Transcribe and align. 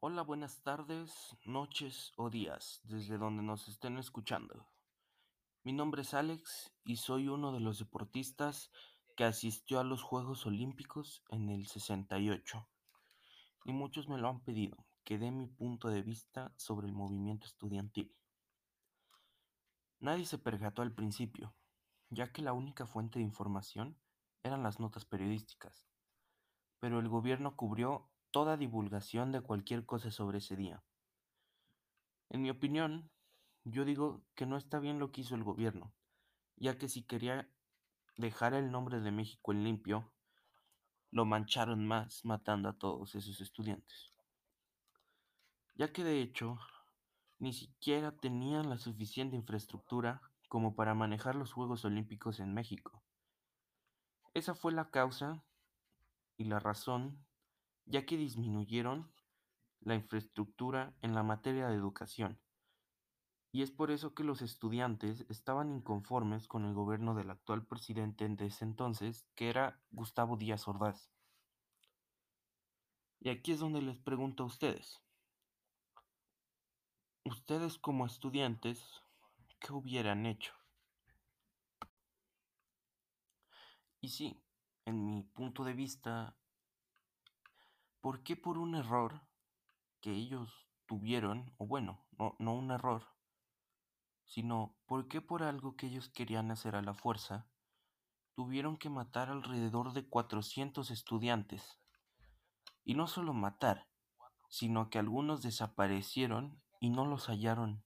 Hola, 0.00 0.22
buenas 0.22 0.62
tardes, 0.62 1.36
noches 1.44 2.12
o 2.16 2.30
días, 2.30 2.80
desde 2.84 3.18
donde 3.18 3.42
nos 3.42 3.66
estén 3.66 3.98
escuchando. 3.98 4.64
Mi 5.64 5.72
nombre 5.72 6.02
es 6.02 6.14
Alex 6.14 6.72
y 6.84 6.98
soy 6.98 7.26
uno 7.26 7.50
de 7.50 7.58
los 7.58 7.80
deportistas 7.80 8.70
que 9.16 9.24
asistió 9.24 9.80
a 9.80 9.84
los 9.84 10.04
Juegos 10.04 10.46
Olímpicos 10.46 11.24
en 11.30 11.48
el 11.48 11.66
68. 11.66 12.68
Y 13.64 13.72
muchos 13.72 14.08
me 14.08 14.18
lo 14.18 14.28
han 14.28 14.38
pedido, 14.44 14.86
que 15.02 15.18
dé 15.18 15.32
mi 15.32 15.48
punto 15.48 15.88
de 15.88 16.02
vista 16.02 16.54
sobre 16.56 16.86
el 16.86 16.92
movimiento 16.92 17.48
estudiantil. 17.48 18.14
Nadie 19.98 20.26
se 20.26 20.38
percató 20.38 20.82
al 20.82 20.94
principio, 20.94 21.56
ya 22.08 22.32
que 22.32 22.42
la 22.42 22.52
única 22.52 22.86
fuente 22.86 23.18
de 23.18 23.24
información 23.24 23.98
eran 24.44 24.62
las 24.62 24.78
notas 24.78 25.04
periodísticas, 25.04 25.88
pero 26.78 27.00
el 27.00 27.08
gobierno 27.08 27.56
cubrió 27.56 28.08
toda 28.30 28.56
divulgación 28.56 29.32
de 29.32 29.40
cualquier 29.40 29.86
cosa 29.86 30.10
sobre 30.10 30.38
ese 30.38 30.56
día. 30.56 30.82
En 32.30 32.42
mi 32.42 32.50
opinión, 32.50 33.10
yo 33.64 33.84
digo 33.84 34.24
que 34.34 34.46
no 34.46 34.56
está 34.56 34.78
bien 34.78 34.98
lo 34.98 35.12
que 35.12 35.22
hizo 35.22 35.34
el 35.34 35.44
gobierno, 35.44 35.94
ya 36.56 36.78
que 36.78 36.88
si 36.88 37.02
quería 37.02 37.50
dejar 38.16 38.54
el 38.54 38.70
nombre 38.70 39.00
de 39.00 39.12
México 39.12 39.52
en 39.52 39.64
limpio, 39.64 40.12
lo 41.10 41.24
mancharon 41.24 41.86
más 41.86 42.24
matando 42.24 42.68
a 42.68 42.78
todos 42.78 43.14
esos 43.14 43.40
estudiantes. 43.40 44.12
Ya 45.74 45.92
que 45.92 46.04
de 46.04 46.20
hecho, 46.20 46.58
ni 47.38 47.52
siquiera 47.52 48.16
tenían 48.16 48.68
la 48.68 48.78
suficiente 48.78 49.36
infraestructura 49.36 50.20
como 50.48 50.74
para 50.74 50.94
manejar 50.94 51.34
los 51.34 51.52
Juegos 51.52 51.84
Olímpicos 51.84 52.40
en 52.40 52.52
México. 52.52 53.02
Esa 54.34 54.54
fue 54.54 54.72
la 54.72 54.90
causa 54.90 55.44
y 56.36 56.44
la 56.44 56.58
razón, 56.58 57.24
ya 57.88 58.04
que 58.04 58.16
disminuyeron 58.16 59.10
la 59.80 59.94
infraestructura 59.94 60.94
en 61.02 61.14
la 61.14 61.22
materia 61.22 61.68
de 61.68 61.74
educación. 61.74 62.38
Y 63.50 63.62
es 63.62 63.70
por 63.70 63.90
eso 63.90 64.14
que 64.14 64.24
los 64.24 64.42
estudiantes 64.42 65.24
estaban 65.30 65.70
inconformes 65.70 66.46
con 66.46 66.66
el 66.66 66.74
gobierno 66.74 67.14
del 67.14 67.30
actual 67.30 67.66
presidente 67.66 68.28
de 68.28 68.46
ese 68.46 68.64
entonces, 68.64 69.26
que 69.34 69.48
era 69.48 69.80
Gustavo 69.90 70.36
Díaz 70.36 70.68
Ordaz. 70.68 71.10
Y 73.20 73.30
aquí 73.30 73.52
es 73.52 73.60
donde 73.60 73.80
les 73.80 73.98
pregunto 73.98 74.42
a 74.42 74.46
ustedes. 74.46 75.00
Ustedes 77.24 77.78
como 77.78 78.06
estudiantes, 78.06 79.02
¿qué 79.58 79.72
hubieran 79.72 80.26
hecho? 80.26 80.52
Y 84.00 84.10
sí, 84.10 84.40
en 84.84 85.04
mi 85.04 85.22
punto 85.22 85.64
de 85.64 85.72
vista, 85.72 86.36
¿por 88.00 88.22
qué 88.22 88.36
por 88.36 88.58
un 88.58 88.74
error 88.74 89.22
que 90.00 90.12
ellos 90.12 90.68
tuvieron, 90.86 91.54
o 91.58 91.66
bueno, 91.66 92.06
no, 92.18 92.36
no 92.38 92.54
un 92.54 92.70
error, 92.70 93.06
sino 94.24 94.76
por 94.86 95.08
qué 95.08 95.20
por 95.20 95.42
algo 95.42 95.76
que 95.76 95.86
ellos 95.86 96.08
querían 96.08 96.50
hacer 96.50 96.76
a 96.76 96.82
la 96.82 96.94
fuerza, 96.94 97.48
tuvieron 98.34 98.76
que 98.76 98.90
matar 98.90 99.30
alrededor 99.30 99.92
de 99.92 100.08
400 100.08 100.90
estudiantes? 100.90 101.78
Y 102.84 102.94
no 102.94 103.06
solo 103.06 103.34
matar, 103.34 103.88
sino 104.48 104.90
que 104.90 104.98
algunos 104.98 105.42
desaparecieron 105.42 106.62
y 106.80 106.90
no 106.90 107.04
los 107.04 107.26
hallaron. 107.26 107.84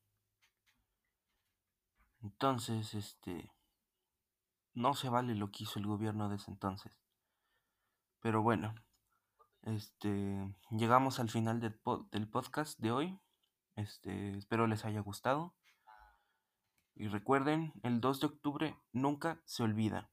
Entonces, 2.23 2.95
este, 2.95 3.53
no 4.75 4.95
se 4.95 5.09
vale 5.09 5.35
lo 5.35 5.51
que 5.51 5.65
hizo 5.65 5.79
el 5.79 5.87
gobierno 5.87 6.29
de 6.29 6.37
ese 6.37 6.51
entonces. 6.51 6.97
Pero 8.21 8.43
bueno, 8.43 8.75
este, 9.63 10.55
llegamos 10.71 11.21
al 11.21 11.31
final 11.31 11.61
del, 11.61 11.81
del 12.11 12.29
podcast 12.29 12.79
de 12.79 12.93
hoy. 12.93 13.21
Este, 13.77 14.37
espero 14.37 14.67
les 14.67 14.85
haya 14.85 15.01
gustado. 15.01 15.55
Y 16.95 17.09
recuerden, 17.09 17.73
el 17.83 18.01
2 18.01 18.21
de 18.21 18.27
octubre 18.27 18.77
nunca 18.93 19.41
se 19.45 19.63
olvida. 19.63 20.12